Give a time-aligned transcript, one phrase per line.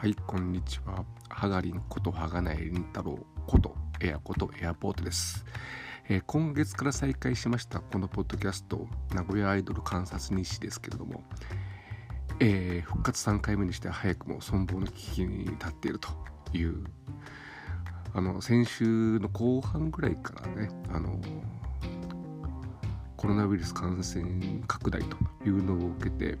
[0.00, 1.04] はいこんにちは。
[1.28, 5.44] ハガリンことハガナエリン太郎ことエアことエアポートです、
[6.08, 11.24] えー、今月から再開しましたこのポッドキャスト名古屋アイドル観察日誌ですけれども、
[12.38, 16.10] えー、復活3回目にして早くも存亡の危機に立っていると
[16.56, 16.84] いう
[18.14, 21.20] あの先週の後半ぐらいからねあの
[23.16, 26.38] コロナウイルス感染拡大というのを受けて、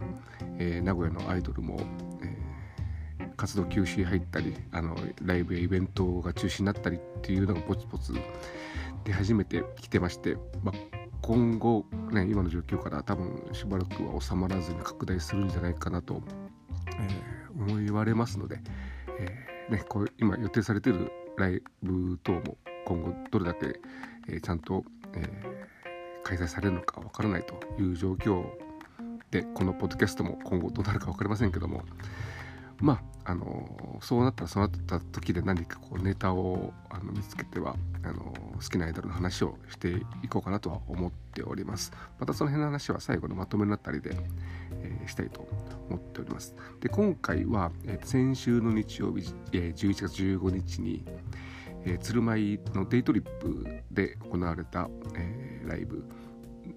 [0.60, 1.80] えー、名古屋のアイドルも
[3.38, 8.12] 活動休止入ったりあのライブやイベントが中止になったりっていうのがポツポツ
[9.04, 10.74] 出始めてきてまして、まあ、
[11.22, 16.20] 今後、ね、今の状況から多分しばらくは収まらずに拡大するんじゃないかなと、
[16.88, 18.60] えー、思いわれますので、
[19.20, 23.78] えー、ね、こう今予定されてるライブ等も今後どれだけ、
[24.28, 24.84] えー、ちゃんと、
[25.14, 25.68] え
[26.24, 28.44] 開催されるのかわからないという状況
[29.30, 31.82] でこのポッドキャストも今後どうなるか分かりませんけども
[32.80, 39.90] まああのそうなったらそうなった時で何かこうネタをあの見つけてはあの好きなアイドルの話をして
[40.22, 41.92] いこうかなとは思っております。
[42.18, 44.16] またその辺の話は最後のまとめになったりで、
[44.82, 45.46] えー、したいと
[45.90, 46.54] 思っております。
[46.80, 51.04] で今回は、えー、先週の日曜日、えー、11月15日に、
[51.84, 56.02] えー、鶴舞のデイトリップで行われた、えー、ライブ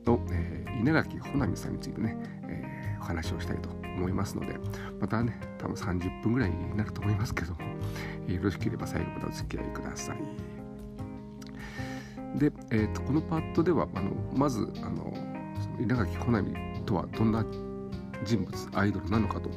[0.05, 4.55] の、えー、稲垣穂波さんについてね、えー、お話をしたいと思います思いますので
[4.99, 7.59] またね多分30分ぐらいになると思いますけども
[8.27, 10.17] よろしければ最後までお付き合いください。
[12.35, 15.13] で、えーと、このパートではあのまずあの
[15.79, 16.53] 稲垣穂波
[16.85, 17.45] とはどんな
[18.23, 19.49] 人物アイドルなのかと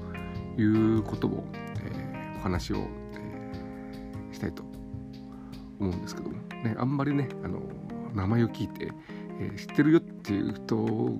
[0.61, 1.45] いうことを、
[1.85, 4.65] えー、お話を、えー、したいと
[5.79, 7.63] 思うんですけども、ね、あんまりねあの
[8.15, 8.91] 名前を聞いて、
[9.41, 11.19] えー、知ってるよっていう人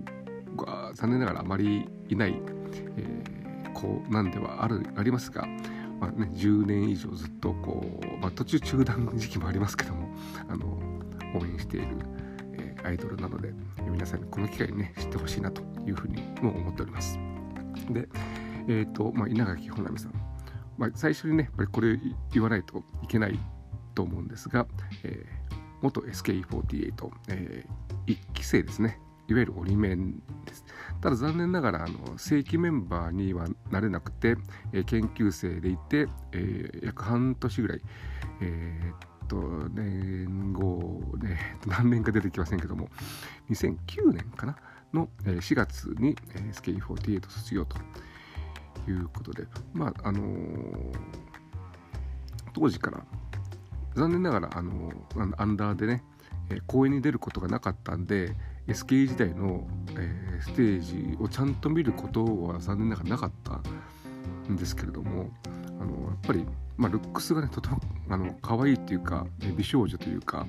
[0.57, 2.41] が残念ながらあまりいない
[2.97, 5.47] えー、こうなんではあるありますが、
[6.01, 10.09] まあね、10年以上ずっとこう、まあ、途中中断の時期もありますけども
[10.49, 10.67] あの
[11.39, 11.87] 応援している、
[12.53, 13.53] えー、アイドルなので
[13.91, 17.19] 皆さんにこの機会にね知ってほしいなというふうにも思っております。
[17.91, 18.09] で、
[18.69, 20.13] えーとまあ、稲垣穂波さん、
[20.79, 21.99] まあ、最初にねやっぱりこれ
[22.33, 23.39] 言わないといけない
[23.95, 24.67] と思うんですが、
[25.03, 28.99] えー、元 SKE48、えー、1期生ですね
[29.29, 30.65] いわゆる折り面です。
[31.01, 34.37] ただ残念ながらあの正規メンバーにはなれなくて、
[34.73, 37.81] えー、研究生でいて、えー、約半年ぐらい、
[38.41, 39.37] えー、っと
[39.71, 42.89] 年後、ね、何年か出てきませんけども
[43.51, 44.57] 2009年かな？
[44.95, 46.15] の4月に
[46.53, 47.77] SK48 卒業と
[48.89, 50.97] いうことでまああのー、
[52.55, 53.05] 当時から
[53.97, 54.93] 残念ながらあの
[55.37, 56.03] アンダーでね
[56.67, 58.35] 公演に出ることがなかったんで
[58.67, 59.67] SK 時代の、
[59.97, 63.61] えー、ステージをちゃんと見ることは残念ながらなかった
[64.51, 65.31] んですけれども
[65.81, 69.27] あのやっぱり、まあ、ルックスがねとてもあの可愛いっていうか
[69.57, 70.47] 美少女というか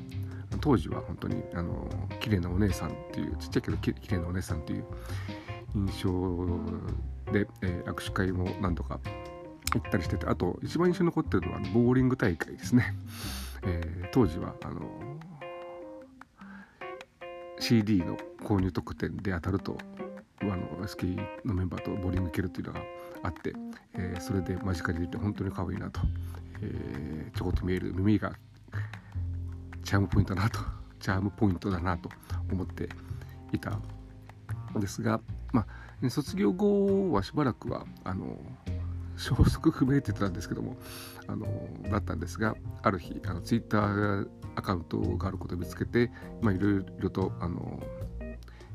[0.62, 1.90] 当時は本当にあの
[2.22, 4.86] 綺麗なお姉さんっていうちっちゃいけど綺麗なお姉さんっていう
[5.76, 6.46] 印象
[7.32, 9.00] で、えー、握手会も何度か
[9.74, 12.96] 行ったりしててあと一番印象に残ってるのはボーリング大会ですね、
[13.64, 14.82] えー、当時はあの
[17.60, 19.78] CD の購入特典で当たると
[20.42, 22.82] あのスキーのメンバーとボーリング行けるっていうのが
[23.24, 23.54] あって、
[23.96, 26.02] えー、それで間近で見て本当に可愛いなと、
[26.62, 28.34] えー、ちょこっと見える耳が
[29.84, 30.60] チャームポイントだなと
[31.00, 32.10] チャームポイントだなと
[32.52, 32.90] 思って
[33.54, 33.82] いたん
[34.80, 35.66] ですが、ま
[36.04, 38.38] あ、卒業後はしばらくはあの
[39.18, 40.76] 消息不明って言ってたんですけども
[41.28, 41.48] あの
[41.90, 46.10] だったんですがある日あのツイッターアカウントがあることを見つけてい
[46.44, 47.82] ろいろとあの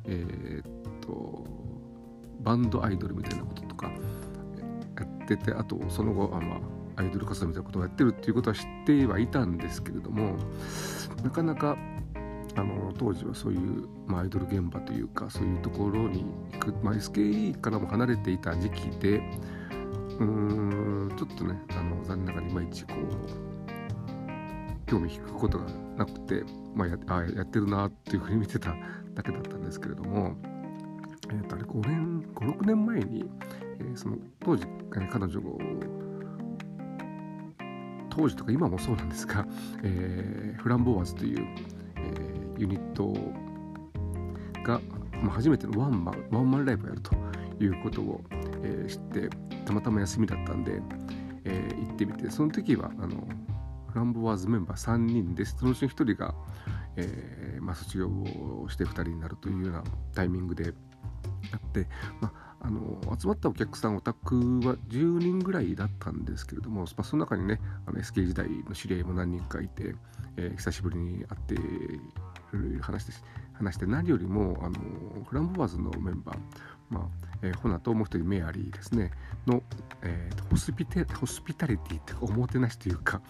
[0.04, 0.64] えー、っ
[1.00, 1.44] と
[2.40, 6.60] バンドアイドルみたいなこととかやっててあとその後あ、ま、
[6.96, 10.36] アイドル活動みたいなことをやってるっていうことは知ってはいたんですけれども
[11.22, 11.76] なかなか
[12.56, 19.18] あの当時はそういう、まあ、アイドル現場というかそういうところに行く、まあ、SKE からも離れていた時期で
[20.18, 23.49] うーんちょっとねあの残念ながらいまいちこう
[24.90, 25.66] 興味引くことが
[25.96, 26.42] なくて、
[26.74, 28.74] まあ、やあやってるなっていうふうに見てた
[29.14, 30.36] だけだったんですけれども、
[31.30, 33.30] えー、とあれ5年56年前に、
[33.78, 35.58] えー、その当時、彼女を
[38.08, 39.46] 当時とか今もそうなんですが、
[39.84, 41.46] えー、フランボワーズという、
[41.96, 43.14] えー、ユニット
[44.64, 44.80] が、
[45.22, 47.14] まあ、初めてのワンマンワンマンライブをやると
[47.60, 48.24] いうことを、
[48.64, 50.82] えー、知ってたまたま休みだったんで、
[51.44, 53.28] えー、行ってみてその時はあの
[53.94, 56.34] ランボワーズメンバー3人でそのうちの1人が、
[56.96, 59.84] えーまあ、卒業をして2人になるというような
[60.14, 60.72] タイミングで
[61.52, 61.88] あって、
[62.20, 69.94] まあ、あの集まったお客さんオタクは10人ぐらいだったんですけれども、まあ、その中にねあの SK 時代の知り合いも何人かいて、
[70.36, 71.56] えー、久しぶりに会って
[72.80, 73.12] 話して
[73.54, 76.36] 話して何よりもあのフランボワーズのメンバー、
[76.90, 79.10] まあえー、ホナともう一人メアリーですね。
[79.46, 79.62] の、
[80.02, 83.22] えー、ホスピテホスピタリティっていうかおもてなしというか、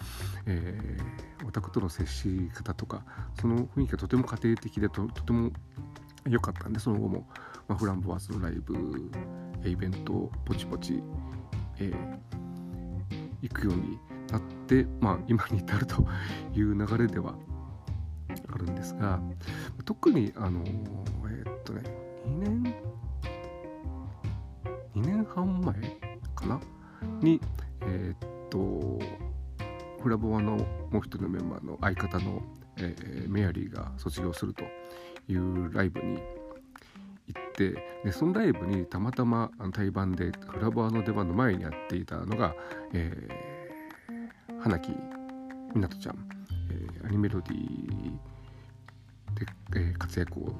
[0.45, 3.03] えー、オタクとの接し方とか
[3.39, 5.51] その雰囲気がとても家庭的でととても
[6.27, 7.25] 良かったんでその後も、
[7.67, 8.75] まあ、フランボワーズのライブ
[9.65, 11.01] イベントをポチポチ、
[11.79, 12.19] えー、
[13.41, 13.99] 行くように
[14.29, 16.05] なって、まあ、今に至ると
[16.53, 17.33] いう流れでは
[18.53, 19.19] あるんですが
[19.85, 21.81] 特にあのえー、っとね
[22.27, 22.75] 2年
[25.01, 25.75] 2年半前
[26.35, 26.59] かな？
[27.21, 27.41] に
[27.81, 28.99] えー、っと
[30.01, 32.41] フラボアのもう一人のメンバーの相方の、
[32.77, 34.63] えー、メアリーが卒業すると
[35.27, 36.19] いうライブに
[37.27, 42.53] 行ってでそのライブにたまたま対バンでフラボアの出番の前にやっていたのが、
[42.93, 44.91] えー、花木
[45.75, 46.27] 湊ちゃん、
[46.71, 48.11] えー、アニメロディ
[49.33, 49.45] で、
[49.75, 50.53] え、活躍を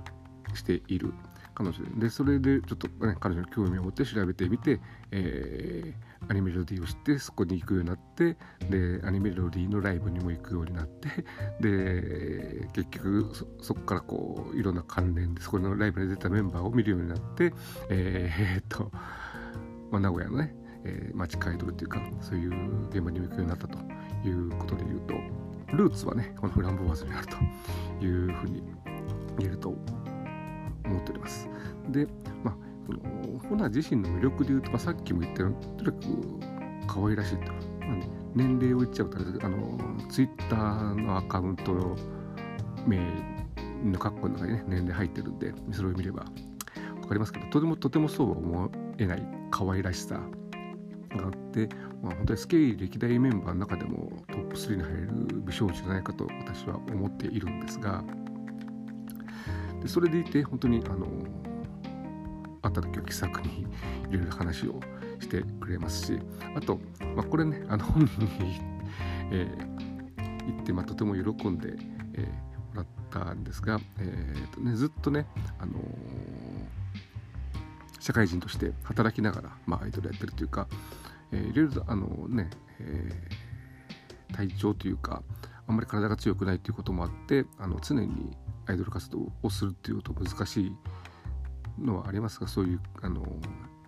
[0.54, 1.14] している
[1.53, 2.09] 彼女で。
[2.09, 4.80] それでちょっと、ね、彼女の興味を持って調べてみて、
[5.12, 8.38] えー、アニメロディをしてそこに行くようになって
[8.69, 11.09] でアニメロディのライブにも行くようになって
[11.59, 13.31] で結局
[13.62, 17.53] そこからこういろんな関連でそこのライブに出たメンバーを見るようになって
[17.89, 18.92] えー、っと、
[19.92, 23.77] まあ、名古屋のね、えー、街街道っていうかそういう現場にも行くようになったと
[24.25, 25.13] いうことで言うと
[25.75, 28.62] ルーツはねこのフランボワーズにあるというふうに
[29.39, 29.75] 言えると
[30.86, 31.48] 思っております。
[31.89, 32.07] で、
[32.44, 32.56] まあ、
[32.86, 39.78] そのホナ自身の魅力で言うと、まあ、さっきも言ったようにとにかく可愛らしいと、まあね、年齢を言っちゃうとあの
[40.10, 41.95] ツイッターのアカウント
[42.86, 42.98] 名
[43.83, 46.25] の括弧の中にね年齢入ってるんでそれを見れば
[47.01, 50.19] 分かりますけどとてもとてもそうは思えない可愛らしさ
[51.16, 51.68] があって、
[52.01, 58.04] まあ、本当にスケール歴代メンバーの中でもトップ3に入る美少女じゃないかと私は思っているんですが
[59.81, 61.07] でそれでいて本当にあの
[62.62, 63.66] 会った時は気さくに
[64.10, 64.80] いろいろ話を
[65.19, 66.19] してくれますし
[66.56, 66.80] あと、
[67.16, 68.30] まあ、これねあの本人に、
[69.31, 71.74] えー、言って、まあ、とても喜んで、
[72.13, 75.25] えー、もらったんですが、えーとね、ずっとね、
[75.60, 75.78] あのー、
[78.00, 80.68] 社会人として働きながら、まあ、アイドルやってるというか、
[81.31, 82.50] えー、いろいろとあのね、
[82.80, 85.24] えー、体調というか
[85.68, 88.36] あんまり体が強くないということもあってあの常に
[88.68, 90.75] アイドル活動をするっていうと難しい
[91.80, 93.25] のはありますがそういうあの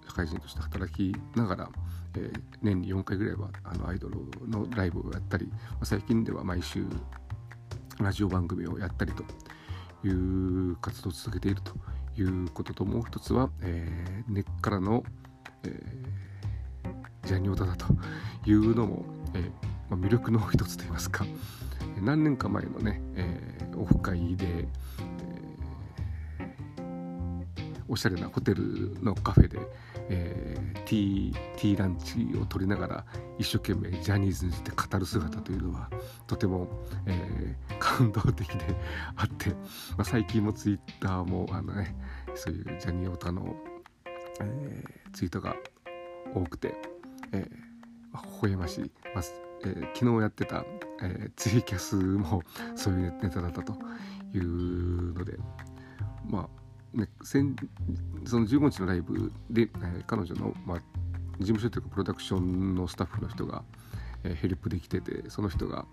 [0.07, 1.69] 社会人として働きながら、
[2.15, 4.17] えー、年に4回ぐらいはあのアイドル
[4.47, 6.85] のライブをやったり、まあ、最近では毎週
[7.99, 9.23] ラジオ番組をやったりと
[10.05, 11.73] いう活動を続けていると
[12.19, 15.03] いうことともう一つは、えー、根っからの、
[15.63, 17.85] えー、ジャニオタだと
[18.45, 21.23] いうのも、えーまあ、魅力の一つといいますか。
[22.01, 24.67] 何年か前のね、えー、オフ会で、
[27.87, 29.59] おしゃれなホテルのカフェで、
[30.09, 33.05] えー、ティーティーランチを取りながら
[33.37, 35.89] 一生懸命ジャニーズについて語る姿というのは
[36.25, 36.67] とても、
[37.05, 38.65] えー、感動的で
[39.15, 39.57] あって、ま
[39.99, 41.95] あ、最近もツイッターもあの、ね、
[42.33, 43.55] そういうジャニーオタの、
[44.41, 45.55] えー、ツイートが
[46.33, 46.73] 多くて、
[47.31, 50.65] えー、微笑ましい、まあえー、昨日やってた、
[51.01, 52.43] えー、ツイキャスも
[52.75, 53.73] そういうネタだったと
[54.33, 55.37] いうので
[56.27, 57.55] まあね、先
[58.25, 60.79] その15日のライブで、えー、彼女の、まあ、
[61.39, 63.63] 事務所というかプロダクションのスタッフの人が、
[64.23, 65.85] えー、ヘルプできててその人が、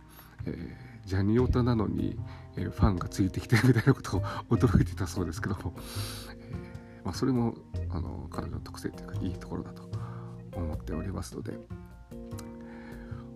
[0.44, 2.18] えー、ジャニオタなのに、
[2.56, 5.74] えー、ファンがついてきてるみたいなことを 驚いてたそうですけども、
[6.28, 7.54] えーまあ、それも
[7.88, 9.88] あの彼女の特性というかいいところだと
[10.52, 11.58] 思っておりますので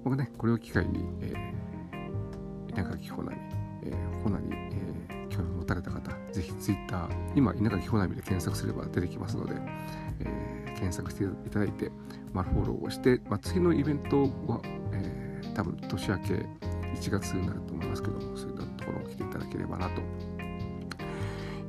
[0.04, 3.34] 僕ねこれを機会に、えー、稲垣穂波、
[3.82, 9.54] えー、穂波、えー、興味を持たれた方ぜひ Twitter 今稲垣ほなみで検索すれば出てきますので、
[10.20, 11.90] えー、検索していただいて、
[12.34, 14.61] まあ、フォローをして、まあ、次のイベントは、
[14.92, 20.00] えー、多分年明け1月になると思いますけどもそういったところを来ていただければなと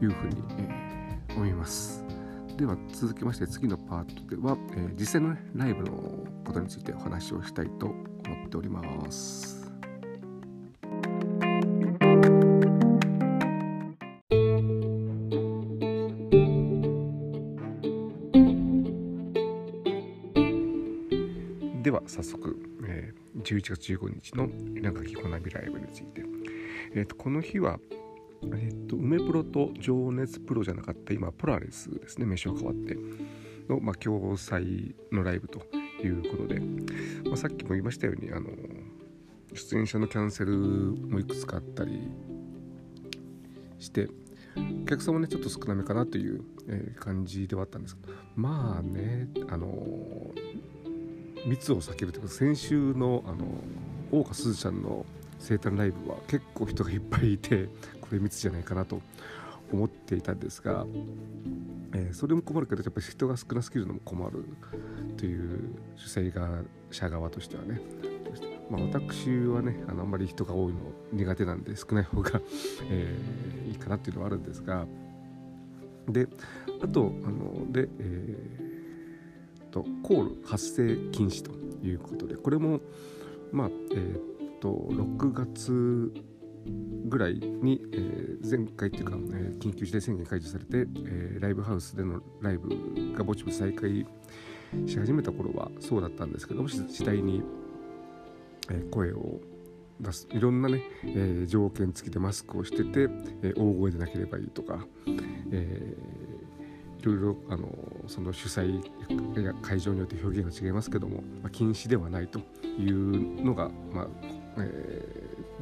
[0.04, 2.04] いうふうに、えー、思います。
[2.58, 5.92] では続きまして次のパートでは、えー、実際の、ね、ライブの
[6.46, 8.15] ことについてお話をしたいと思っ
[8.56, 9.54] ております。
[22.08, 24.48] 早速、えー、11月15日の
[24.78, 26.24] 稲垣花火ライブについて、
[26.94, 27.80] えーと、この日は、
[28.44, 32.96] えーと、梅プロと情熱プロじゃなかった今ポラレスですね名称変わって
[33.68, 35.62] の、まあ、共催のライブと
[36.04, 36.60] いうことで、
[37.28, 38.50] まあ、さっきも言いましたようにあの
[39.54, 42.00] 出演者のキャンセルもいくつかあったり
[43.80, 44.10] して
[44.84, 48.14] お客さんもねちょっと少なめかなという、え、感じではあったんですけど。
[48.36, 50.32] まあねあの
[51.46, 53.46] 密を避けるというか先週のあの
[54.12, 55.06] 大岡すずちゃんの
[55.40, 57.70] 生誕ライブは結構人がいっぱいいて
[58.02, 59.02] これ密じゃないかなと
[59.72, 60.86] 思っていたんですが、
[61.96, 64.44] えー、それも困るけどやっぱり人が少なすぎるのも困る
[65.16, 67.80] という主催者側としてはね。
[68.70, 70.80] まあ、私はねあのあんまり人が多いの
[71.14, 72.42] 苦手なんで少ない方が
[72.90, 74.86] えー、いいかなっていうのはあるんですが。
[76.10, 76.28] で
[76.82, 81.52] あとあので、えー、とコール発生禁止と
[81.86, 82.80] いうことでこれも
[83.52, 84.20] まあえ、
[84.56, 86.12] っと6月
[87.06, 94.06] ぐらいに、えー、前回っていうか、えー、緊急事態宣言解除されて、えー、ライブハウスでのライブがぼちぼち再開
[94.88, 97.44] し始めた頃はそうだったんですけども次第に、
[98.70, 99.40] え、声を
[100.02, 103.10] 出すいろんなね、え、条件付きでマスクをしてて、
[103.44, 104.86] え、大声でなければいいとか、
[105.52, 107.70] えー、いろいろあの
[108.08, 108.82] その主催
[109.42, 112.40] や会場によって表現が違いますけども、まあ、禁止ではないと
[112.78, 114.08] いうのが、まあ
[114.60, 115.06] え、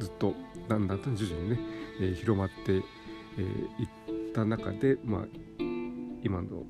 [0.00, 0.34] ずっと
[0.68, 1.58] だんだんと徐々にね、
[2.00, 2.82] えー、広まってい、
[3.38, 3.86] えー、
[4.30, 5.24] った中で、まあ、
[6.22, 6.64] 今の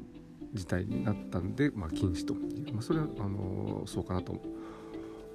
[0.53, 2.35] 事態になったんで、まあ、禁止と、
[2.73, 4.41] まあ、それはあのー、そうかなと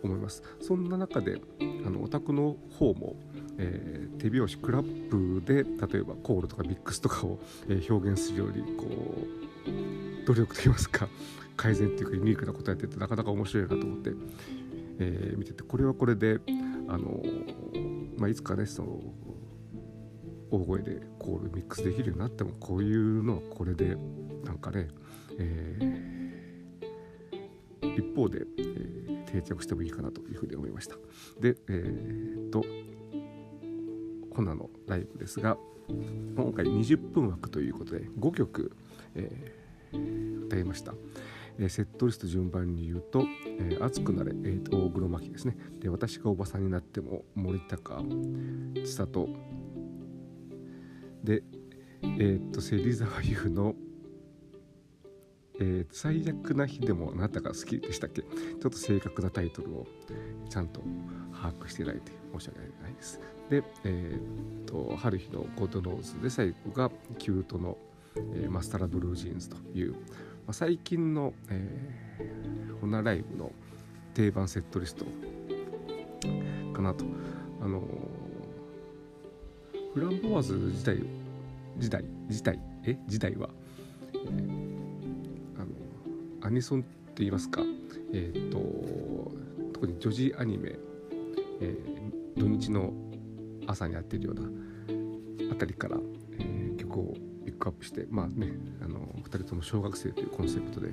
[0.03, 0.43] 思います。
[0.61, 1.41] そんな中で
[1.85, 3.15] あのお宅の方も、
[3.57, 11.07] えー、手拍子クラップで例えばコールとかミックスとかを、えー、表現するよりこう努力といいますか
[11.57, 14.11] 改善っていうかユニークなことやっててなかなか面白いなと思って、
[14.99, 16.39] えー、見ててこれはこれで
[16.87, 17.21] あの
[18.19, 18.99] まあ、いつかねその
[20.51, 23.95] 大声でコールミックスできるようになってもこういうのはこれで
[24.43, 24.87] なんかね、
[25.37, 30.95] えー、一方で、えー、定着してもいいかなというふうに思いました。
[31.39, 32.63] でえー、っと
[34.33, 35.57] コナのライブですが
[36.35, 38.75] 今回20分枠ということで5曲、
[39.15, 40.93] えー、歌いました。
[41.59, 43.23] えー、セットリスト順番に言うと
[43.59, 45.57] 「えー、熱くなれ」えー、と大黒摩季ですね。
[45.79, 48.01] で私がおばさんになっても森高
[48.73, 49.29] 千里。
[51.23, 51.43] で
[52.01, 53.75] えっ、ー、と芹沢優の
[55.61, 58.21] えー、最悪な日でもあなたが好きでしたっけ？
[58.21, 59.87] ちょっと正確なタイトルを
[60.49, 60.81] ちゃんと
[61.33, 63.19] 把握していただいて申し訳ないです。
[63.49, 67.77] で、えー、っとハルヒの God knows で最後が℃-ute の、
[68.15, 69.95] えー、まっさらブルージーンズという
[70.49, 73.51] まあ、最近の、えー、ホナライブの
[74.15, 75.05] 定番セットリスト
[76.73, 77.05] かなと。
[77.61, 77.83] あの
[79.93, 81.03] フランボワーズ自体
[81.77, 82.97] 時代自体え？
[83.05, 83.49] 時代は、
[84.15, 85.67] えー、あの
[86.41, 87.61] アニソンって言いますか？
[88.11, 89.31] えっ、ー、と
[89.73, 90.79] 特に女児アニメ、
[91.61, 92.91] えー、土日の
[93.67, 95.99] 朝にやってるようなあたりから、
[96.39, 97.13] えー、曲を
[97.59, 100.91] ックアップしてまあねあの2人とも小学生というコンセプトで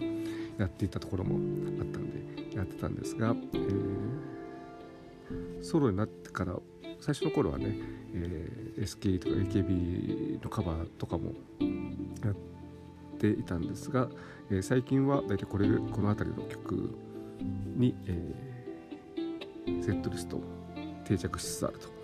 [0.58, 1.36] やっていたところも
[1.80, 2.18] あったんで
[2.56, 6.56] やってたんですが、えー、ソロになってから
[7.00, 7.78] 最初の頃はね、
[8.14, 11.32] えー、SKE とか AKB のカバーとかも
[12.24, 12.34] やっ
[13.18, 14.08] ていたんですが、
[14.50, 16.96] えー、最近は大体これこの辺りの曲
[17.76, 20.40] に、えー、セットリスト
[21.04, 21.95] 定着しつつあると。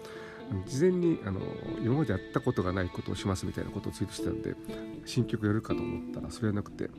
[0.67, 1.41] 事前にあの
[1.81, 4.55] 今までやったことがないことをしますみたいなことをツイートしてたんで
[5.05, 6.91] 新曲やるかと思ったらそれはなくて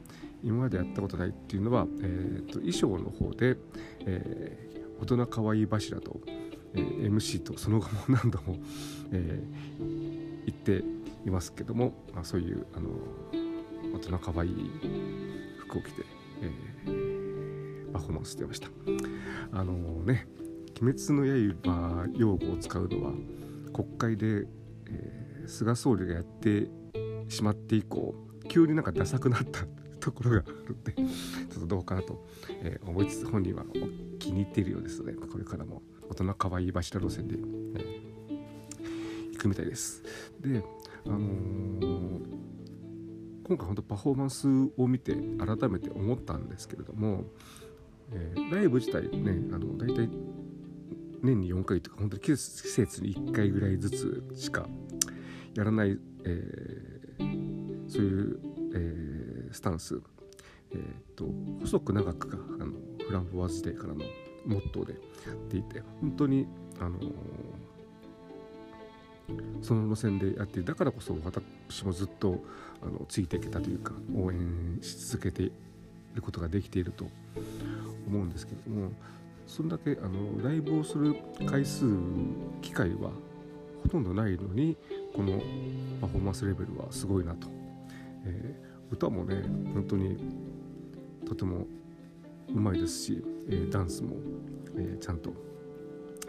[0.43, 3.57] 今までやったことないっていうのは、えーと、衣装の方で、
[4.05, 6.19] えー、大人かわいい柱と、
[6.74, 8.57] えー、MC とその後も何度も、
[9.12, 10.83] えー、言って
[11.25, 12.89] いますけども、まあ、そういうあの
[13.95, 14.72] 大人かわいい
[15.60, 16.05] 服を着て、
[16.41, 18.69] えー、パフォーマンスしてました。
[19.51, 20.27] あのね
[20.82, 21.25] 鬼滅の
[21.63, 23.12] 刃用語を使うのは
[23.74, 24.48] 国会で、
[24.88, 26.68] えー、菅総理がやって
[27.30, 28.13] しまって以降
[28.48, 29.65] 急になんかダサくなった
[30.00, 31.03] ところがあるんで ちょ
[31.58, 33.65] っとどうかなと、えー、思いつつ本人は
[34.20, 37.38] 気に入っているようですのでこれからも大人かわいい柱路線で、
[37.75, 38.01] え、
[39.32, 40.03] 行くみたいです。
[40.42, 40.63] で
[41.06, 42.25] あのー、
[43.46, 47.25] 今回本当パフォーマンスを見て改めて思ったんですけれども、
[48.12, 50.10] えー、ライブ自体ねあの大体
[51.24, 54.68] 年に4回とか本当に季節に1回ぐらいずつしか
[55.56, 58.39] やらない、えー、そういう、
[58.75, 60.01] えー、スタンス、
[60.72, 61.25] えーと、
[61.62, 62.74] 細く長くがあの
[63.06, 64.03] フランボワーズデーからの
[64.46, 65.00] モットーでや
[65.34, 66.46] っていて本当に
[66.80, 67.00] あの
[69.62, 72.44] その路線でやってだからこそ私もずっと
[72.82, 75.51] あのついていけたというか応援し続けてい
[76.15, 77.06] ることができていると
[78.08, 78.92] 思うんですけれども
[79.47, 81.85] それだけあのライブをする回数
[82.62, 83.12] 機会は
[83.83, 84.77] ほとんどないのに
[85.13, 85.39] この
[86.01, 87.47] パフォーマンスレベルはすごいなと、
[88.25, 90.17] えー、歌もね本当に
[91.25, 91.67] とても
[92.50, 94.15] うまいですし、えー、ダンスも、
[94.77, 95.33] えー、ちゃんと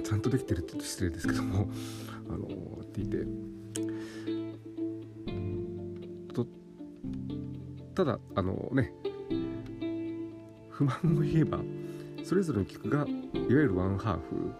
[0.02, 1.68] ちゃんとできてるって言うと失礼ですけども
[2.28, 3.26] あのやっていて。
[6.32, 6.46] と
[7.94, 8.92] ただあのね
[10.70, 11.60] 不満を言えば
[12.24, 13.10] それぞれの曲がいわ
[13.48, 14.52] ゆるワンハーフ。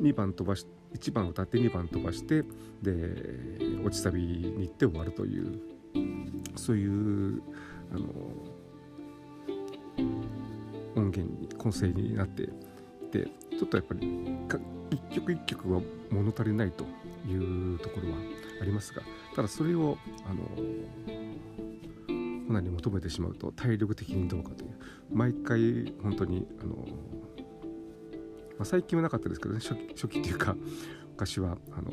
[0.00, 2.44] 2番飛ばし1番歌って2番飛ばして
[2.80, 5.60] で落ちサビに行って終わるという。
[6.54, 7.42] そういう
[7.92, 8.06] あの
[10.96, 12.46] 音源に構成になってい
[13.10, 14.26] てちょっとやっぱり
[14.90, 15.80] 一曲一曲は
[16.10, 16.84] 物足りないと
[17.28, 17.34] い
[17.74, 18.18] うところは
[18.60, 19.02] ありますが
[19.34, 19.96] ただそれを
[20.28, 20.42] あの
[22.60, 24.77] に求めてしまうと体力的にどうかという。
[25.10, 26.84] 毎回本当にあの、ま
[28.60, 30.56] あ、最近はなかったですけどね初期初期っていうか
[31.12, 31.92] 昔はあの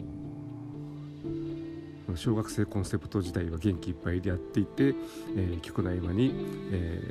[2.16, 4.96] 小学生コンセプト時代は元気いっぱいでやっていて、
[5.36, 6.34] えー、曲の合間に、
[6.72, 7.02] え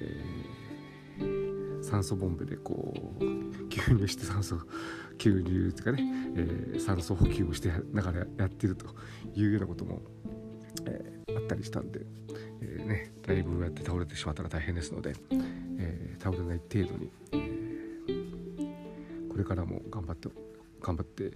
[1.18, 3.24] ー、酸素ボンベでこう
[3.68, 4.60] 吸入して酸素
[5.18, 6.04] 吸入というかね、
[6.36, 8.86] えー、酸素補給をしてながらやってると
[9.34, 10.00] いうようなことも、
[10.86, 12.00] えー、あったりしたんで、
[12.62, 15.14] えー、ね、ライブをやって倒れてしまったら大変ですので、
[16.24, 17.10] 倒れない程度に、
[19.28, 20.28] これからも頑張って
[20.80, 21.32] 頑張ってい、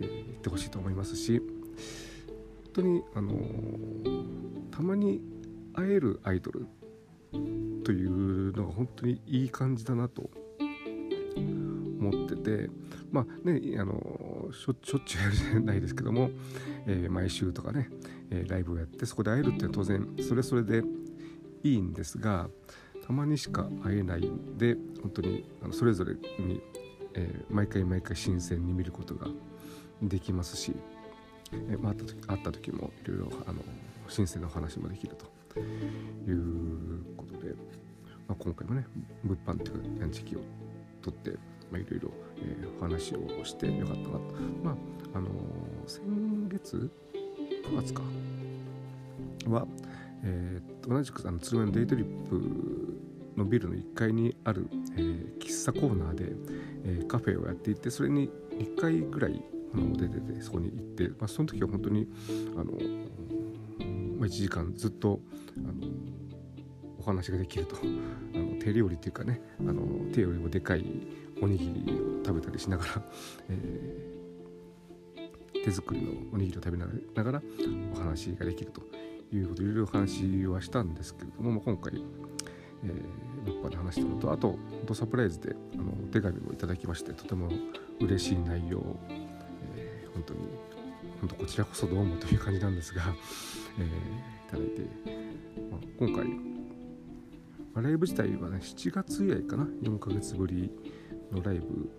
[0.00, 1.48] えってほしいと思いますし本
[2.74, 3.32] 当にあの
[4.70, 5.20] たまに
[5.74, 6.66] 会えるアイドル
[7.84, 10.30] というのが本当にいい感じだなと
[11.98, 12.70] 思ってて
[13.10, 16.30] まあねあのしょしょっちゅうやるじゃないですけども、
[16.86, 17.88] えー、毎週とかね、
[18.30, 20.82] えー、ライブをやってそこで会えるっていうのは当然それそれで
[21.62, 22.48] いいんですが
[23.06, 26.62] たまにしか会えないんで本当にあのそれぞれに、
[27.14, 29.26] えー、毎回毎回新鮮に見ることが
[30.02, 30.72] できますし、
[31.52, 33.60] えー、会った時会った時もいろいろあの
[34.08, 37.54] 新鮮なお話もできるということで、
[38.26, 38.86] まあ、今回もね
[39.22, 40.40] 物販という時期を
[41.02, 41.34] とって、い
[41.72, 42.10] ろいろ、
[42.78, 44.20] お話をしてよかったなと。
[44.62, 44.74] まあ、
[45.18, 45.32] あのー、
[45.86, 46.90] 先月、
[47.66, 48.02] 9月か、
[49.48, 49.66] は、
[50.24, 52.42] えー、同じくあの鶴のデイトリップ
[53.36, 56.24] のビルの1階にある、えー、喫茶コーナーで、
[56.84, 59.42] えー、カフェをやっていてそれに1回ぐらい
[59.74, 62.08] あの出ててそこに行って、まあ、その時は本当に
[62.56, 62.64] あの、
[64.18, 65.20] まあ、1時間ずっと
[65.58, 65.74] あの
[66.98, 67.76] お話ができると。
[68.34, 69.82] あの手料理っていうかねあの
[70.12, 70.84] 手よりもでかい
[71.42, 73.02] おにぎりを食べたりしながら、
[73.50, 76.86] えー、手作りのおにぎりを食べな
[77.24, 77.42] がら
[77.94, 78.93] お話ができると。
[79.36, 81.92] いうこといろいろ話はしたんですけれども、今回、
[82.84, 87.48] えー、物販で話したのとあと本当サプライズであのお手紙をいただきましてとても
[88.00, 88.82] 嬉しい内容、
[89.76, 90.40] えー、本当に
[91.20, 93.02] 本当こちらこそどうもという感じなんですが、
[93.78, 94.82] えー、いただいて、
[95.70, 100.70] まあ、今回ライブ自体はね7月以来かな4ヶ月ぶり
[101.32, 101.90] のライブ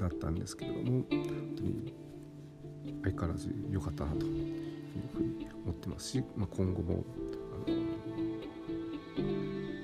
[0.00, 1.94] だったんですけれども本当に
[3.02, 4.26] 相変わらず良かったなと。
[4.98, 7.04] いうふうに思ってますし、まあ、今後も
[7.66, 7.76] あの、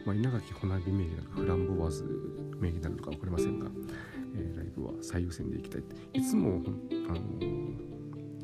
[0.07, 2.05] まあ、稲垣穂波名義なのかフランボワーズ
[2.59, 3.67] 名義なのか分かりませんが、
[4.37, 6.63] えー、ライブは最優先でいきたいいつも
[7.09, 7.19] あの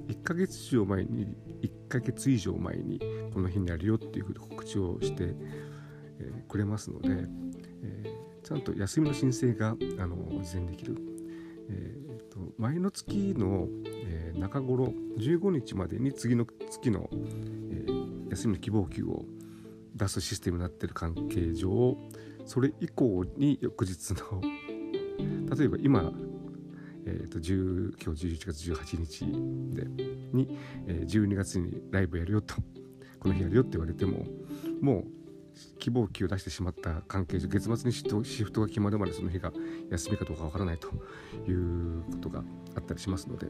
[0.09, 1.27] 1ヶ月以上前に
[1.62, 3.00] 1ヶ月以上前に
[3.33, 5.35] この日にやるよっていうふうに告知をして、
[6.20, 7.44] えー、くれますので、えー
[8.44, 10.96] ちゃんと休みの申請があの事前にできる、
[11.70, 19.25] えーと、前の月の、えー、中頃15日までに次の月の、えー、休みの希望給を
[19.94, 21.97] 出すシステムになってる関係上
[22.44, 24.40] それ以降に翌日の
[25.57, 26.12] 例えば今、
[27.07, 29.25] えーと、今日11月18日
[29.77, 29.87] で
[30.33, 30.49] に、
[30.87, 32.57] えー、12月にライブやるよと
[33.20, 34.27] この日やるよって言われても
[34.81, 35.25] もう
[35.79, 39.53] 希望給を出してしまった関係上月末にシフトが決まるまでその日が
[39.90, 40.88] 休みかどうかわからないと
[41.49, 42.42] いうことが
[42.75, 43.49] あったりしますので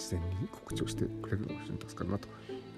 [0.00, 2.32] 事前に告知をしてくれるのが非常に助かるなという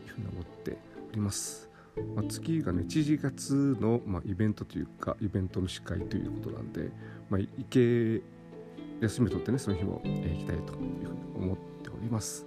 [0.08, 0.76] ふうに思って
[1.10, 1.68] おります。
[2.16, 6.90] まあ、次がね1月の、まあ、イベントというかイベントの司会ということなんで、
[7.28, 8.22] まあ、行け
[9.02, 12.46] 休みを取ってねその日も、えー、行きたいというふうに思っております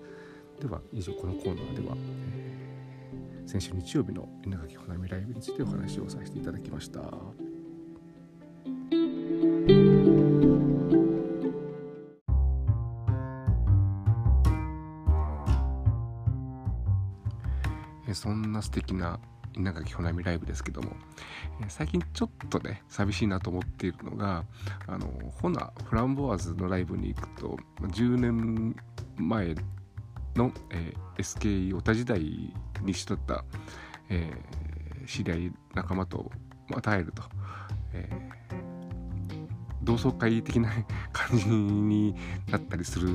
[0.60, 2.66] では以上このコーナーでは、えー
[3.46, 7.45] 先週日曜日の稲垣花見ライブについてお話をさせていただきました。
[18.56, 19.20] な素敵な
[19.58, 20.92] 稲垣ほなみライブですけども、
[21.62, 24.44] えー、最近ちょっとね寂しいなと思っているのが
[24.88, 25.08] あの
[25.42, 28.76] ほなフランボワーズのライブに行くと10年
[29.18, 29.56] 前
[30.36, 33.46] の、えー、SKE オタ時代にしとった、
[34.10, 36.32] えー、知り合い仲間と
[36.68, 37.24] また会えると、
[37.94, 38.56] えー、
[39.84, 40.70] 同窓会的な
[41.14, 42.16] 感じに
[42.50, 43.10] なったりする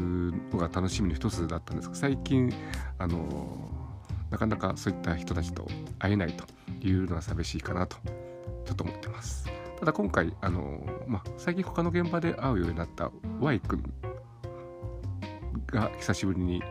[0.51, 2.51] のが楽しみの一つだったんですが最近
[2.99, 3.80] あの
[4.31, 5.67] なかなかそういった人たちと
[5.99, 6.45] 会えないと
[6.87, 7.97] いうのが寂しいかなと
[8.65, 9.49] ちょっと思ってます。
[9.79, 13.83] ただ今回あの、まあ、最近他の現場で会うようになった Y 君
[15.69, 16.63] が久しぶりに、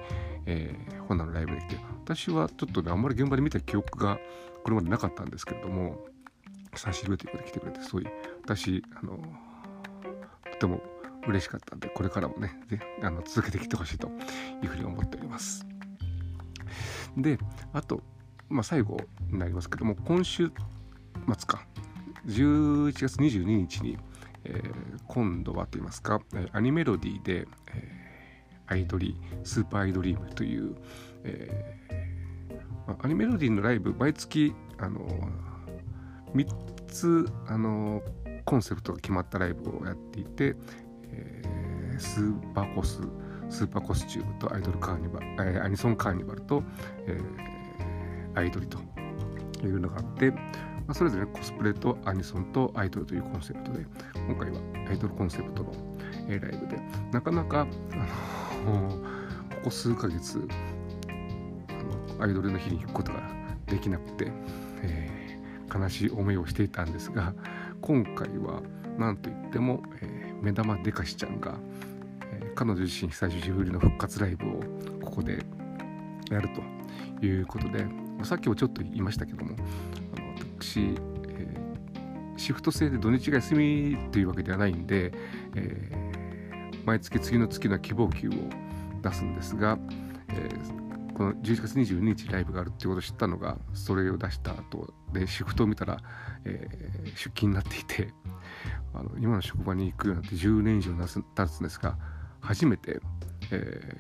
[0.45, 4.19] えー、本のライブで来て私はちょっとねあんまり現場で見た記憶が
[4.63, 5.97] これまでなかったんですけれども
[6.75, 8.07] 久しぶりということで来てくれてすごい
[8.43, 9.17] 私あの
[10.51, 10.79] とても
[11.27, 12.51] 嬉しかったんでこれからもね
[13.01, 14.07] あの続けてきてほしいと
[14.61, 15.65] いうふうに思っております。
[17.21, 17.37] で
[17.73, 18.01] あと、
[18.49, 18.97] まあ、最後
[19.31, 20.51] になりますけども今週
[21.27, 21.65] 末か。
[22.25, 23.97] 11月22日に、
[24.43, 24.63] えー、
[25.07, 30.75] 今度はといいますかアニメロディで、えー、アイドリースーパーアイドリームという、
[31.23, 31.89] えー
[32.87, 35.07] まあ、アニメロディのライブ毎月あの
[36.33, 36.47] 3
[36.87, 38.01] つあの
[38.45, 40.55] コンセプトが決まったライブをやっていて、
[41.03, 42.99] えー、スーパーコス
[43.49, 46.63] スーパーコスチュームとアイドルカーニバル、えー、アニソンカーニバルと、
[47.07, 48.77] えー、アイドルと
[49.63, 50.39] いうのがあって、ま
[50.89, 53.85] あ、それぞれコスプレとアニソンとアイドルというコンセプトで
[54.27, 54.59] 今回は
[54.89, 55.71] アイドルコンセプトの、
[56.27, 56.79] えー、ライブで
[57.11, 60.47] なかなか、あのー、ここ数ヶ月
[61.69, 63.19] あのアイドルの日に行くことが
[63.65, 64.31] できなくて、
[64.81, 67.33] えー、悲しい思いをしていたんですが
[67.81, 68.61] 今回は
[68.97, 71.55] 何といっても、えー、目玉デカシちゃんが
[72.59, 74.59] 彼女自身久しぶりの復活ライブを
[75.01, 75.39] ここで
[76.29, 77.85] やるということで
[78.23, 79.55] さっきもちょっと言いましたけども
[80.59, 85.13] 私、えー、シフト制で土日が休みというわけではないんで、
[85.55, 88.31] えー、毎月次の月の希望給を
[89.01, 89.79] 出すんですが、
[90.27, 95.97] えー、この11月22日ライブがあるっていうことを知ったのがそれを出した後でシフトを見たら、
[96.43, 98.09] えー、出勤になっていて
[98.93, 101.97] あの今の職場に行くようになって10年以上経つんですが
[102.41, 102.99] 初めて、
[103.51, 103.97] え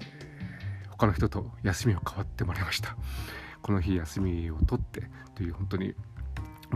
[0.85, 2.95] ー、他の人と休みを代わってもらいました。
[3.61, 5.03] この日休みを取って
[5.35, 5.93] という本当に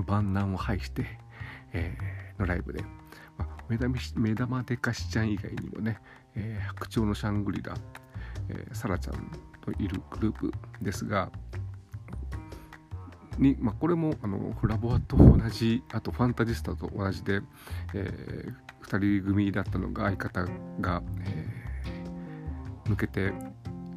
[0.06, 1.06] 万難を排して、
[1.72, 2.84] えー、のライブで、
[3.38, 6.00] まあ、目玉目玉でかしちゃん以外にもね、
[6.36, 7.74] えー、白鳥のシャングリラ、
[8.50, 11.32] えー、サラちゃんといるグループですが
[13.38, 17.42] に、まあ、これもあのフラボアと同じあとファンタジスタと同じで、
[17.94, 18.54] えー、
[18.94, 20.46] 2人組だったのが相方
[20.80, 23.34] が、えー、抜けて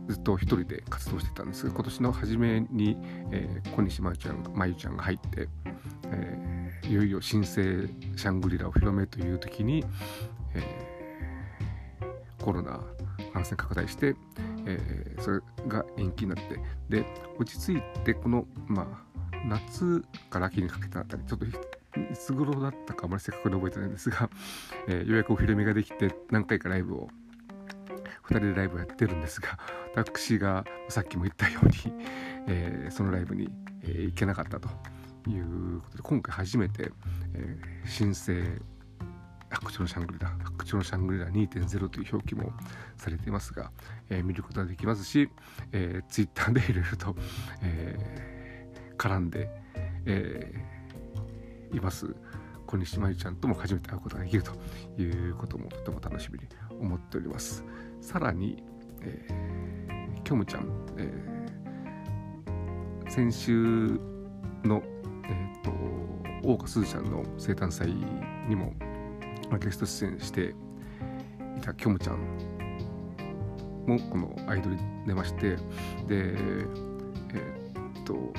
[0.09, 1.67] ずっと一人で活動してたんです。
[1.67, 2.97] が今年の初めに、
[3.31, 5.49] えー、小西真由ちゃん真由ちゃんが入って、
[6.07, 9.85] えー、いよいよ新生シャングリラを広めという時に、
[10.55, 12.81] えー、コロナ
[13.33, 14.15] 感染拡大して、
[14.67, 17.05] えー、それが延期になってで
[17.39, 19.07] 落ち着いてこのまあ
[19.47, 21.47] 夏から秋にかけたあたりちょっと
[22.13, 24.29] いつ頃だったかあまり正確に覚えてないんですが、
[24.89, 27.09] えー、ようやくお披露目ができて何回かライブを
[28.29, 29.59] 2人でライブをやってるんですが
[29.95, 31.75] 私がさっきも言ったように、
[32.49, 33.49] えー、そのライブに、
[33.83, 34.69] えー、行けなかったと
[35.29, 36.91] いうことで今回初めて、
[37.35, 38.61] えー、新生
[39.49, 42.53] 白鳥のシャングリラ白鳥のシャングリラ2.0という表記も
[42.97, 43.71] されていますが、
[44.11, 45.31] えー、見ることができますし、
[45.73, 47.17] えー、ツイッターでいろいろと、
[47.63, 48.37] えー
[48.97, 49.49] 絡んで、
[50.07, 50.76] えー、
[51.73, 52.15] います。
[52.67, 54.53] 小西真由ちゃんとも初めて会うことができると
[55.01, 56.47] いうこともとても楽しみに
[56.81, 57.65] 思っております。
[58.01, 58.63] さらに、
[59.03, 64.01] えー、キョムちゃん、えー、先週
[64.65, 64.83] の、
[65.25, 65.71] えーと、
[66.43, 67.95] 大岡すずちゃんの生誕祭
[68.49, 68.75] にも
[69.61, 70.55] ゲスト出演して
[71.57, 72.19] いたキョムちゃん
[73.87, 75.57] もこのアイドルに出まして
[76.09, 76.67] でえ
[78.01, 78.33] っ、と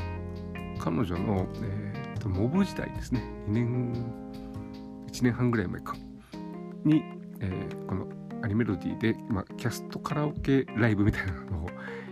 [0.80, 1.87] 彼女の、えー
[2.28, 3.22] と、モブ時代ですね。
[3.48, 3.94] 2年
[5.08, 5.96] 1年半ぐらい前か。
[6.84, 7.04] に、
[7.40, 8.08] えー、この
[8.42, 11.70] アニメロディで、まあ、キャストカラオケライブみたいなのを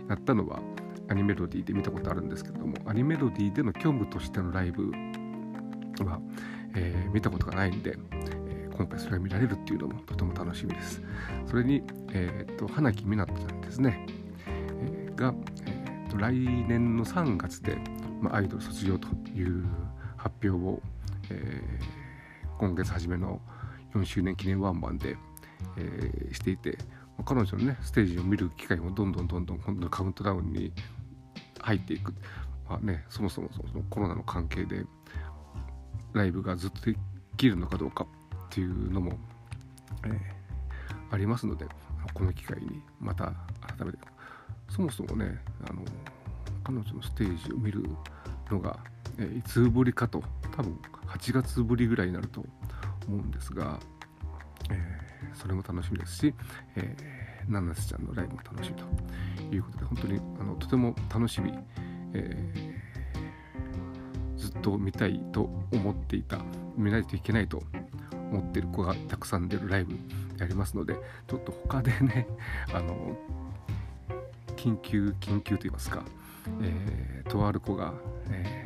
[0.08, 0.60] やったのは
[1.08, 4.90] アニメロディで見たことあるんですけどもアニメロディでの虚無としてのライブ
[6.04, 6.20] は、
[6.74, 11.00] えー、見たことがないんで、えー、今回それが見られるっていうのもとても楽しみです。
[11.46, 14.04] それに、えーと、花木みなとちゃんですね、
[14.46, 15.32] えー、が、
[15.66, 17.78] えーと来年の3月で
[18.20, 19.64] まあ、アイドル卒業という
[20.26, 20.80] 発表を、
[21.30, 23.40] えー、今月初めの
[23.94, 25.16] 4周年記念ワンマンで、
[25.76, 26.78] えー、していて
[27.24, 30.72] 彼女のねステージを見る機会もどんどんどんどん今度カウントダウンに
[31.60, 32.12] 入っていく。
[32.68, 34.84] まあね、そもそもそのコロナの関係で
[36.12, 36.96] ライブがずっとで
[37.36, 39.12] きるのかどうかっていうのも、
[40.04, 41.64] えー、ありますので
[42.12, 43.32] この機会にまた
[43.76, 43.98] 改めて。
[44.68, 45.38] そもそもね
[45.70, 45.82] あの
[46.64, 47.84] 彼女のステージを見る
[48.50, 48.76] のが、
[49.18, 50.22] いつぶりかと。
[50.56, 52.44] 多分8月ぶりぐらいになると
[53.06, 53.78] 思うんですが、
[54.70, 56.34] えー、それも楽しみですし、
[56.76, 61.52] えー、ナナスちゃんのライブも楽しみということで本当にあのとても楽しみ、
[62.14, 66.38] えー、ずっと見たいと思っていた
[66.76, 67.62] 見ないといけないと
[68.12, 69.94] 思ってる子がたくさん出るライブ
[70.36, 70.94] でありますので
[71.26, 72.26] ちょっと他でね
[72.74, 73.16] あの
[74.56, 76.02] 緊急緊急と言いますか、
[76.60, 77.94] えー、とある子が、
[78.30, 78.65] えー、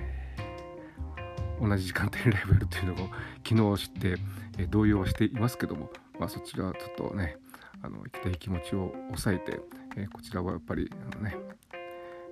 [1.61, 3.09] 同じ時間帯にライブやるというのを
[3.46, 4.16] 昨日知って、
[4.59, 7.37] え、動揺していますけども、まあ、そちらはちょっとね
[7.83, 9.61] あの行きたい気持ちを抑えて、
[9.96, 11.37] えこちらはやっぱりあのね、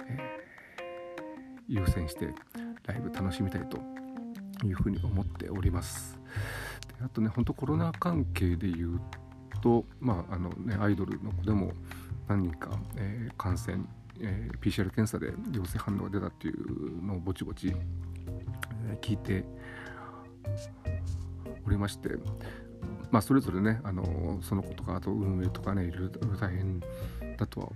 [0.07, 0.19] え
[1.69, 2.35] 優先して
[2.87, 3.79] ライブ楽しみたいと
[4.67, 6.19] いうふうに思っております。
[6.99, 9.01] であとね本当コロナ関係で言う
[9.63, 11.73] とまああのねアイドルの子でも
[12.29, 13.85] 何人か、えー、感染、
[14.21, 17.75] えー、PCR 検査で陽性反応が出たっていうのをぼちぼち、
[18.91, 19.45] えー、聞いて
[21.67, 22.11] おりまして
[23.11, 26.81] まあそれぞれねあのその子とかあと運営とかねいろいろ大変
[27.37, 27.69] だとは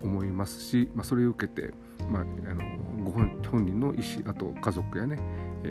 [0.00, 1.74] 思いますし、まあ、それを受けて、
[2.08, 5.18] まあ、あのご本人の意思あと家族やね、
[5.64, 5.68] え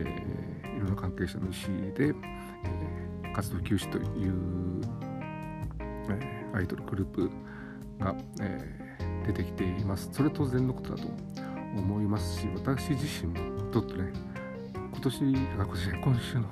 [0.63, 4.81] ー、いろんな関係者の意思で、えー、活動休止という、
[6.09, 7.31] えー、アイドルグループ
[7.99, 10.09] が、えー、出てきています。
[10.11, 11.07] それ当然のことだと
[11.77, 14.11] 思いますし私自身もちょっとね
[14.97, 16.49] 今年今年今週の、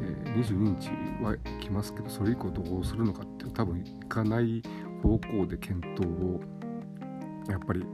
[0.00, 0.90] え、22日
[1.24, 4.62] は来ますけどそれ以降どうするのかっていう多分いかない
[5.02, 6.40] 方向で検討を
[7.50, 7.84] やっぱり、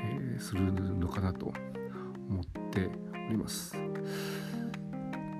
[0.00, 1.52] えー、するのかなと
[2.28, 2.90] 思って
[3.28, 3.76] おります。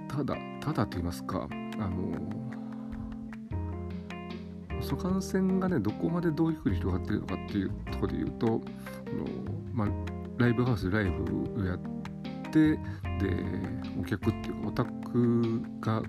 [0.08, 2.12] ただただと言いますかあの
[4.80, 8.60] その感染がねどこまでどういうふうに広がってるのかっていうところで言うとあの、
[9.74, 9.88] まあ、
[10.38, 11.78] ライブハウスライブをやっ
[12.52, 12.78] て
[13.18, 13.34] で
[14.00, 16.02] お客っていうかオタクが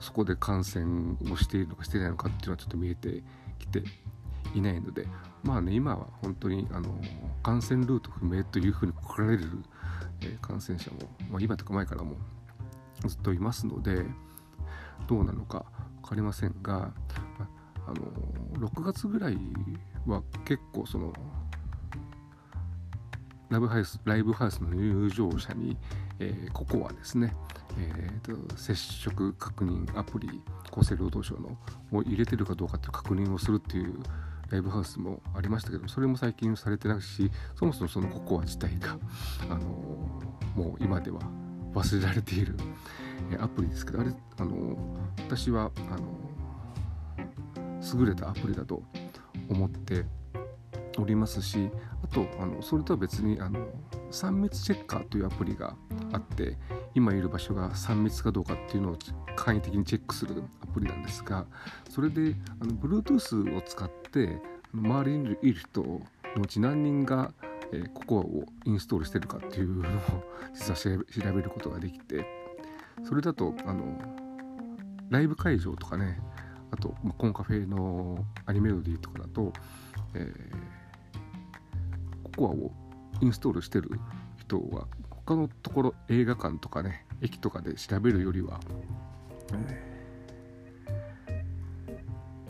[0.00, 3.22] そこで感染をしているのかしていないのかっていうのはちょっと見えて
[3.58, 3.82] きて
[4.54, 5.06] いないので
[5.44, 6.94] まあね今は本当にあの
[7.42, 9.44] 感染ルート不明というふうに来られる、
[10.22, 10.98] え、感染者も、
[11.30, 12.16] まあ、今とか前からも
[13.06, 14.04] ずっといますので
[15.08, 15.64] どうなのか
[16.02, 16.92] 分かりませんが、
[17.38, 17.48] ま
[17.86, 19.38] あの6月ぐらい
[20.06, 21.12] は結構その
[23.52, 25.76] ライブハウスライブハウスの入場者に、
[26.18, 27.34] えー、ココアですね、
[27.78, 30.40] えーと、接触確認アプリ
[30.74, 31.58] 厚生労働省の
[31.92, 33.98] を入れてるかどうかっていう確認をするっていう
[34.48, 38.96] ライブハウスもありましたけどそれも最近されてないしそもそもそのココア自体が、
[39.50, 39.60] あの
[40.56, 41.20] もう今では
[41.74, 42.56] 忘れられている、
[43.32, 44.78] えアプリですけどあれ、あの
[45.18, 46.06] 私はあの
[48.00, 48.82] 優れたアプリだと
[49.50, 50.06] 思って
[50.98, 51.70] おりますし
[52.12, 53.66] とあのそれとは別にあの
[54.10, 55.74] 3密チェッカーというアプリが
[56.12, 56.56] あって
[56.94, 58.98] 今いる場所が3密かどうかっていうのを
[59.34, 61.46] 簡易的にチェックするアプリなんですが
[61.88, 64.38] それであの Bluetooth を使って
[64.74, 66.00] 周りにいる人の
[66.42, 67.32] うち何人が、
[67.72, 69.92] えー、ココアをインストールしてるかっていうのを
[70.54, 72.26] 実は調べることができて
[73.04, 73.98] それだとあの
[75.10, 76.18] ライブ会場とかね
[76.72, 79.52] あと、コンカフェのアニメロディーとかだと、
[80.14, 80.32] えー、
[82.36, 82.72] コアを
[83.20, 83.90] インストールしてる
[84.38, 88.58] 人は他のところ映画館とかね駅とかで調べるよりは、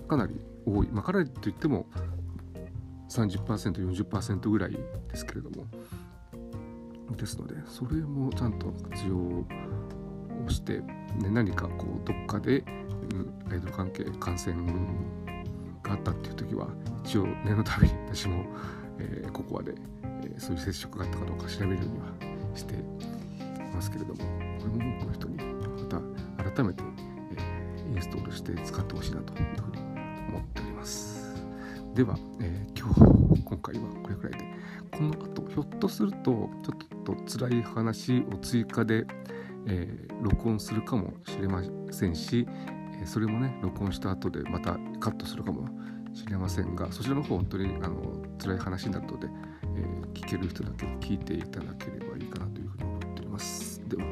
[0.08, 1.86] かなり多い、まあ、かなりといっても
[3.10, 4.78] 30%40% ぐらいで
[5.14, 5.66] すけれども。
[7.16, 9.44] ですのでそれもちゃんと活用を
[10.48, 12.64] して、ね、何かこうどっかで
[13.50, 14.54] アイドル関係感染
[15.82, 16.68] があったっていう時は
[17.04, 18.44] 一応念のために私も、
[19.02, 19.74] えー、ココアで、
[20.22, 22.74] えー、そういう接触があったかどうか調べるようにはして
[23.74, 24.24] ますけれどもこ
[24.78, 25.42] れも多くの人にま
[26.44, 26.84] た改めて、
[27.36, 29.78] えー、インストールして使ってほしいなというふうに
[30.28, 31.34] 思っております。
[31.94, 34.38] では、えー、今日今回はこれくらいで
[34.90, 39.04] この後ひょっとするとちょっと辛い話を追加で、
[39.66, 42.46] えー、録音するかもしれませんし、
[43.04, 45.68] それもね録音した後でまたカットするかも
[46.14, 49.28] 知れませんがそちらの方本当にあの辛い話になるので、
[49.76, 53.80] えー、聞ける人だけ聞いていただければいいかなというふうに思っております。
[53.88, 54.04] では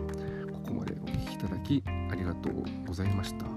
[0.52, 3.49] ここまでお聴きいただきありがとうございました。